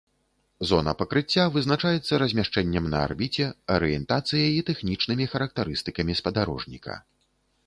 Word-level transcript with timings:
Зона 0.69 0.93
пакрыцця 1.01 1.43
вызначаецца 1.57 2.13
размяшчэннем 2.23 2.89
на 2.93 3.03
арбіце, 3.09 3.47
арыентацыяй 3.77 4.51
і 4.63 4.65
тэхнічнымі 4.71 5.25
характарыстыкамі 5.37 6.13
спадарожніка. 6.23 6.93